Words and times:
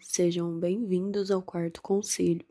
Sejam 0.00 0.60
bem-vindos 0.60 1.28
ao 1.28 1.42
quarto 1.42 1.82
conselho. 1.82 2.46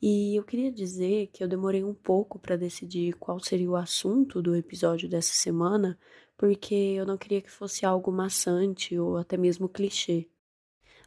E 0.00 0.34
eu 0.34 0.42
queria 0.42 0.72
dizer 0.72 1.26
que 1.26 1.44
eu 1.44 1.46
demorei 1.46 1.84
um 1.84 1.92
pouco 1.92 2.38
para 2.38 2.56
decidir 2.56 3.12
qual 3.16 3.38
seria 3.38 3.70
o 3.70 3.76
assunto 3.76 4.40
do 4.40 4.56
episódio 4.56 5.06
dessa 5.06 5.34
semana, 5.34 5.98
porque 6.34 6.74
eu 6.74 7.04
não 7.04 7.18
queria 7.18 7.42
que 7.42 7.50
fosse 7.50 7.84
algo 7.84 8.10
maçante 8.10 8.98
ou 8.98 9.18
até 9.18 9.36
mesmo 9.36 9.68
clichê. 9.68 10.26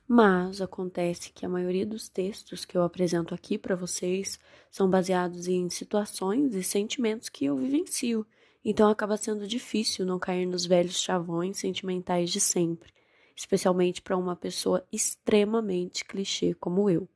Mas 0.07 0.61
acontece 0.61 1.33
que 1.33 1.47
a 1.47 1.49
maioria 1.49 1.83
dos 1.83 2.07
textos 2.07 2.63
que 2.63 2.77
eu 2.77 2.83
apresento 2.83 3.33
aqui 3.33 3.57
para 3.57 3.75
vocês 3.75 4.39
são 4.69 4.87
baseados 4.87 5.47
em 5.47 5.67
situações 5.67 6.53
e 6.53 6.61
sentimentos 6.61 7.27
que 7.27 7.45
eu 7.45 7.57
vivencio, 7.57 8.23
então 8.63 8.87
acaba 8.87 9.17
sendo 9.17 9.47
difícil 9.47 10.05
não 10.05 10.19
cair 10.19 10.45
nos 10.45 10.67
velhos 10.67 11.01
chavões 11.01 11.57
sentimentais 11.57 12.29
de 12.29 12.39
sempre, 12.39 12.93
especialmente 13.37 14.01
para 14.01 14.17
uma 14.17 14.35
pessoa 14.35 14.85
extremamente 14.91 16.03
clichê 16.03 16.53
como 16.55 16.89
eu. 16.89 17.07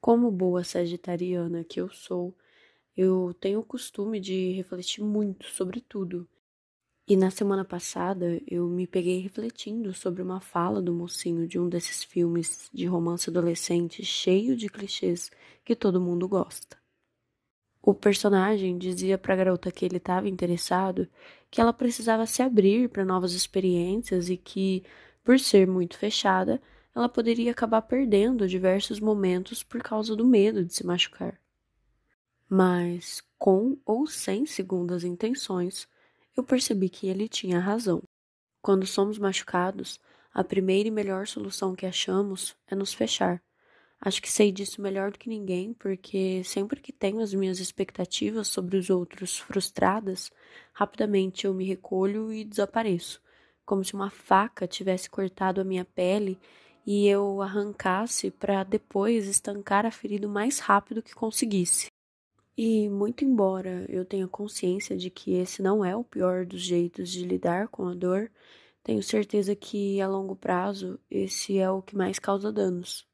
Como 0.00 0.30
boa 0.30 0.62
sagitariana 0.62 1.64
que 1.64 1.80
eu 1.80 1.88
sou, 1.88 2.36
eu 2.96 3.34
tenho 3.40 3.58
o 3.58 3.64
costume 3.64 4.20
de 4.20 4.52
refletir 4.52 5.02
muito 5.02 5.46
sobre 5.46 5.80
tudo 5.80 6.28
e 7.10 7.16
na 7.16 7.28
semana 7.28 7.64
passada 7.64 8.40
eu 8.46 8.68
me 8.68 8.86
peguei 8.86 9.18
refletindo 9.18 9.92
sobre 9.92 10.22
uma 10.22 10.40
fala 10.40 10.80
do 10.80 10.94
mocinho 10.94 11.44
de 11.44 11.58
um 11.58 11.68
desses 11.68 12.04
filmes 12.04 12.70
de 12.72 12.86
romance 12.86 13.28
adolescente 13.28 14.04
cheio 14.04 14.56
de 14.56 14.68
clichês 14.68 15.28
que 15.64 15.74
todo 15.74 16.00
mundo 16.00 16.28
gosta. 16.28 16.78
O 17.82 17.92
personagem 17.92 18.78
dizia 18.78 19.18
para 19.18 19.34
a 19.34 19.36
garota 19.36 19.72
que 19.72 19.84
ele 19.84 19.96
estava 19.96 20.28
interessado 20.28 21.08
que 21.50 21.60
ela 21.60 21.72
precisava 21.72 22.26
se 22.26 22.42
abrir 22.42 22.88
para 22.88 23.04
novas 23.04 23.32
experiências 23.32 24.30
e 24.30 24.36
que, 24.36 24.84
por 25.22 25.38
ser 25.38 25.66
muito 25.66 25.96
fechada, 25.98 26.60
ela 26.94 27.08
poderia 27.08 27.52
acabar 27.52 27.82
perdendo 27.82 28.48
diversos 28.48 28.98
momentos 28.98 29.62
por 29.62 29.82
causa 29.82 30.16
do 30.16 30.26
medo 30.26 30.64
de 30.64 30.74
se 30.74 30.84
machucar. 30.84 31.40
Mas, 32.48 33.22
com 33.38 33.78
ou 33.84 34.06
sem 34.06 34.44
segundas 34.44 35.04
intenções, 35.04 35.86
eu 36.36 36.42
percebi 36.42 36.88
que 36.88 37.08
ele 37.08 37.28
tinha 37.28 37.60
razão. 37.60 38.02
Quando 38.60 38.86
somos 38.86 39.18
machucados, 39.18 40.00
a 40.32 40.42
primeira 40.42 40.88
e 40.88 40.92
melhor 40.92 41.26
solução 41.26 41.74
que 41.74 41.86
achamos 41.86 42.56
é 42.66 42.74
nos 42.74 42.92
fechar. 42.92 43.42
Acho 44.00 44.22
que 44.22 44.30
sei 44.30 44.50
disso 44.50 44.80
melhor 44.80 45.12
do 45.12 45.18
que 45.18 45.28
ninguém, 45.28 45.74
porque 45.74 46.42
sempre 46.42 46.80
que 46.80 46.92
tenho 46.92 47.20
as 47.20 47.34
minhas 47.34 47.60
expectativas 47.60 48.48
sobre 48.48 48.78
os 48.78 48.88
outros 48.88 49.38
frustradas, 49.38 50.32
rapidamente 50.72 51.44
eu 51.44 51.52
me 51.52 51.64
recolho 51.64 52.32
e 52.32 52.42
desapareço, 52.42 53.20
como 53.70 53.84
se 53.84 53.94
uma 53.94 54.10
faca 54.10 54.66
tivesse 54.66 55.08
cortado 55.08 55.60
a 55.60 55.64
minha 55.64 55.84
pele 55.84 56.36
e 56.84 57.06
eu 57.06 57.40
arrancasse 57.40 58.28
para 58.28 58.64
depois 58.64 59.28
estancar 59.28 59.86
a 59.86 59.92
ferida 59.92 60.26
o 60.26 60.30
mais 60.30 60.58
rápido 60.58 61.00
que 61.00 61.14
conseguisse. 61.14 61.86
E, 62.58 62.88
muito 62.88 63.24
embora 63.24 63.86
eu 63.88 64.04
tenha 64.04 64.26
consciência 64.26 64.96
de 64.96 65.08
que 65.08 65.34
esse 65.34 65.62
não 65.62 65.84
é 65.84 65.94
o 65.94 66.02
pior 66.02 66.44
dos 66.44 66.60
jeitos 66.60 67.10
de 67.10 67.24
lidar 67.24 67.68
com 67.68 67.86
a 67.86 67.94
dor, 67.94 68.28
tenho 68.82 69.04
certeza 69.04 69.54
que 69.54 70.00
a 70.00 70.08
longo 70.08 70.34
prazo 70.34 70.98
esse 71.08 71.56
é 71.56 71.70
o 71.70 71.80
que 71.80 71.96
mais 71.96 72.18
causa 72.18 72.50
danos. 72.50 73.06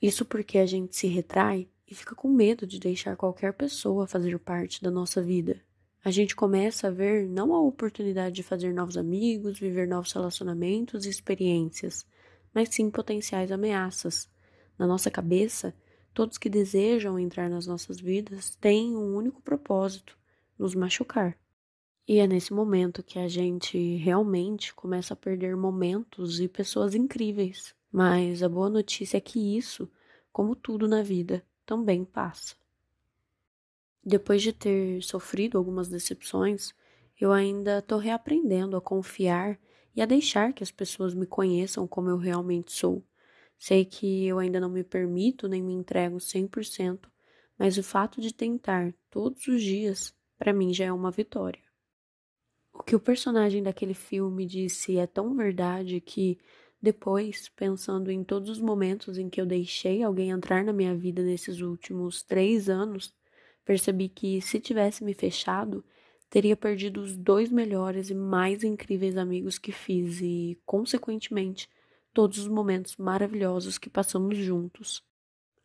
Isso 0.00 0.24
porque 0.24 0.56
a 0.56 0.64
gente 0.64 0.96
se 0.96 1.08
retrai 1.08 1.68
e 1.86 1.94
fica 1.94 2.14
com 2.14 2.28
medo 2.28 2.66
de 2.66 2.80
deixar 2.80 3.18
qualquer 3.18 3.52
pessoa 3.52 4.06
fazer 4.06 4.38
parte 4.38 4.82
da 4.82 4.90
nossa 4.90 5.20
vida. 5.20 5.67
A 6.04 6.10
gente 6.10 6.34
começa 6.34 6.88
a 6.88 6.90
ver 6.90 7.28
não 7.28 7.54
a 7.54 7.60
oportunidade 7.60 8.36
de 8.36 8.42
fazer 8.42 8.72
novos 8.72 8.96
amigos, 8.96 9.58
viver 9.58 9.86
novos 9.86 10.12
relacionamentos 10.12 11.04
e 11.04 11.10
experiências, 11.10 12.06
mas 12.54 12.68
sim 12.70 12.90
potenciais 12.90 13.50
ameaças. 13.52 14.28
Na 14.78 14.86
nossa 14.86 15.10
cabeça, 15.10 15.74
Todos 16.18 16.36
que 16.36 16.48
desejam 16.48 17.16
entrar 17.16 17.48
nas 17.48 17.68
nossas 17.68 18.00
vidas 18.00 18.56
têm 18.56 18.96
um 18.96 19.14
único 19.14 19.40
propósito: 19.40 20.18
nos 20.58 20.74
machucar. 20.74 21.38
E 22.08 22.18
é 22.18 22.26
nesse 22.26 22.52
momento 22.52 23.04
que 23.04 23.20
a 23.20 23.28
gente 23.28 23.94
realmente 23.98 24.74
começa 24.74 25.14
a 25.14 25.16
perder 25.16 25.56
momentos 25.56 26.40
e 26.40 26.48
pessoas 26.48 26.96
incríveis. 26.96 27.72
Mas 27.92 28.42
a 28.42 28.48
boa 28.48 28.68
notícia 28.68 29.16
é 29.16 29.20
que 29.20 29.56
isso, 29.56 29.88
como 30.32 30.56
tudo 30.56 30.88
na 30.88 31.04
vida, 31.04 31.46
também 31.64 32.04
passa. 32.04 32.56
Depois 34.08 34.40
de 34.40 34.54
ter 34.54 35.02
sofrido 35.02 35.58
algumas 35.58 35.86
decepções, 35.86 36.72
eu 37.20 37.30
ainda 37.30 37.80
estou 37.80 37.98
reaprendendo 37.98 38.74
a 38.74 38.80
confiar 38.80 39.60
e 39.94 40.00
a 40.00 40.06
deixar 40.06 40.54
que 40.54 40.62
as 40.62 40.70
pessoas 40.70 41.12
me 41.12 41.26
conheçam 41.26 41.86
como 41.86 42.08
eu 42.08 42.16
realmente 42.16 42.72
sou. 42.72 43.04
Sei 43.58 43.84
que 43.84 44.26
eu 44.26 44.38
ainda 44.38 44.58
não 44.58 44.70
me 44.70 44.82
permito 44.82 45.46
nem 45.46 45.62
me 45.62 45.74
entrego 45.74 46.18
100%, 46.18 47.10
mas 47.58 47.76
o 47.76 47.82
fato 47.82 48.18
de 48.18 48.32
tentar 48.32 48.94
todos 49.10 49.46
os 49.46 49.62
dias, 49.62 50.14
para 50.38 50.54
mim 50.54 50.72
já 50.72 50.86
é 50.86 50.92
uma 50.92 51.10
vitória. 51.10 51.60
O 52.72 52.82
que 52.82 52.96
o 52.96 53.00
personagem 53.00 53.62
daquele 53.62 53.92
filme 53.92 54.46
disse 54.46 54.96
é 54.96 55.06
tão 55.06 55.36
verdade 55.36 56.00
que, 56.00 56.38
depois, 56.80 57.50
pensando 57.50 58.10
em 58.10 58.24
todos 58.24 58.48
os 58.48 58.58
momentos 58.58 59.18
em 59.18 59.28
que 59.28 59.38
eu 59.38 59.44
deixei 59.44 60.02
alguém 60.02 60.30
entrar 60.30 60.64
na 60.64 60.72
minha 60.72 60.96
vida 60.96 61.22
nesses 61.22 61.60
últimos 61.60 62.22
três 62.22 62.70
anos, 62.70 63.12
percebi 63.68 64.08
que, 64.08 64.40
se 64.40 64.58
tivesse 64.58 65.04
me 65.04 65.12
fechado, 65.12 65.84
teria 66.30 66.56
perdido 66.56 67.02
os 67.02 67.14
dois 67.14 67.52
melhores 67.52 68.08
e 68.08 68.14
mais 68.14 68.64
incríveis 68.64 69.14
amigos 69.18 69.58
que 69.58 69.72
fiz 69.72 70.22
e, 70.22 70.58
consequentemente, 70.64 71.68
todos 72.14 72.38
os 72.38 72.48
momentos 72.48 72.96
maravilhosos 72.96 73.76
que 73.76 73.90
passamos 73.90 74.38
juntos. 74.38 75.04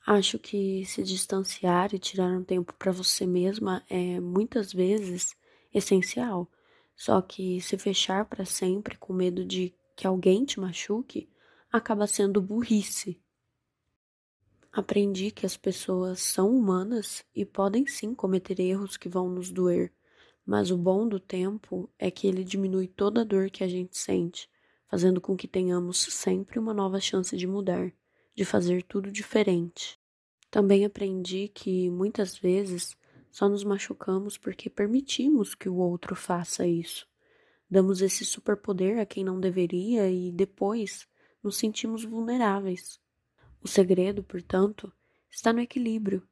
Acho 0.05 0.37
que 0.37 0.83
se 0.85 1.01
distanciar 1.01 1.95
e 1.95 1.97
tirar 1.97 2.27
um 2.27 2.43
tempo 2.43 2.73
para 2.73 2.91
você 2.91 3.25
mesma 3.25 3.81
é 3.89 4.19
muitas 4.19 4.73
vezes 4.73 5.33
essencial. 5.73 6.51
Só 6.97 7.21
que 7.21 7.61
se 7.61 7.77
fechar 7.77 8.25
para 8.25 8.43
sempre 8.43 8.97
com 8.97 9.13
medo 9.13 9.45
de 9.45 9.73
que 9.95 10.05
alguém 10.05 10.43
te 10.43 10.59
machuque 10.59 11.29
acaba 11.71 12.05
sendo 12.05 12.41
burrice. 12.41 13.22
Aprendi 14.73 15.31
que 15.31 15.45
as 15.45 15.55
pessoas 15.55 16.19
são 16.19 16.49
humanas 16.49 17.23
e 17.33 17.45
podem 17.45 17.87
sim 17.87 18.13
cometer 18.13 18.59
erros 18.59 18.97
que 18.97 19.07
vão 19.07 19.29
nos 19.29 19.51
doer, 19.51 19.93
mas 20.45 20.71
o 20.71 20.77
bom 20.77 21.07
do 21.07 21.19
tempo 21.19 21.89
é 21.97 22.11
que 22.11 22.27
ele 22.27 22.43
diminui 22.43 22.87
toda 22.87 23.21
a 23.21 23.23
dor 23.23 23.49
que 23.49 23.63
a 23.63 23.67
gente 23.67 23.97
sente 23.97 24.49
fazendo 24.93 25.19
com 25.19 25.35
que 25.35 25.47
tenhamos 25.47 25.97
sempre 25.97 26.59
uma 26.59 26.71
nova 26.71 26.99
chance 26.99 27.35
de 27.35 27.47
mudar, 27.47 27.91
de 28.35 28.45
fazer 28.45 28.83
tudo 28.83 29.11
diferente. 29.11 29.99
Também 30.51 30.85
aprendi 30.85 31.47
que 31.47 31.89
muitas 31.89 32.37
vezes 32.37 32.95
só 33.31 33.49
nos 33.49 33.63
machucamos 33.63 34.37
porque 34.37 34.69
permitimos 34.69 35.55
que 35.55 35.67
o 35.67 35.77
outro 35.77 36.15
faça 36.15 36.67
isso. 36.67 37.07
Damos 37.67 38.01
esse 38.01 38.23
superpoder 38.23 38.99
a 38.99 39.05
quem 39.05 39.23
não 39.23 39.39
deveria 39.39 40.11
e 40.11 40.31
depois 40.31 41.07
nos 41.41 41.57
sentimos 41.57 42.05
vulneráveis. 42.05 43.02
O 43.63 43.67
segredo, 43.67 44.21
portanto, 44.21 44.91
está 45.31 45.53
no 45.53 45.61
equilíbrio. 45.61 46.27